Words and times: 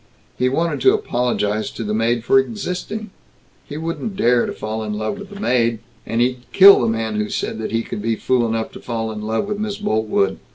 He 0.35 0.49
wanted 0.49 0.81
to 0.81 0.95
apologize 0.95 1.69
to 1.69 1.83
the 1.83 1.93
maid 1.93 2.23
for 2.23 2.39
existing.... 2.39 3.11
He 3.67 3.77
wouldn't 3.77 4.15
dare 4.15 4.47
to 4.47 4.51
fall 4.51 4.83
in 4.83 4.93
love 4.95 5.19
with 5.19 5.29
the 5.29 5.39
maid.... 5.39 5.77
And 6.07 6.21
he'd 6.21 6.39
kill 6.51 6.81
the 6.81 6.87
man 6.87 7.17
who 7.17 7.29
said 7.29 7.61
he 7.69 7.83
could 7.83 8.01
be 8.01 8.15
fool 8.15 8.47
enough 8.47 8.71
to 8.71 8.79
fall 8.81 9.11
in 9.11 9.21
love 9.21 9.45
with 9.47 9.59
Miss 9.59 9.77
Boltwood. 9.77 10.39